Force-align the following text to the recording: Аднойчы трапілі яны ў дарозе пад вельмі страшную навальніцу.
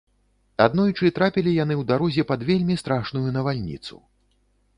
Аднойчы 0.65 1.11
трапілі 1.17 1.53
яны 1.57 1.75
ў 1.81 1.89
дарозе 1.91 2.23
пад 2.33 2.47
вельмі 2.49 2.79
страшную 2.85 3.29
навальніцу. 3.37 3.95